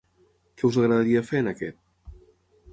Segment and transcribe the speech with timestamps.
[0.61, 1.81] Què us agradaria fer en aquest??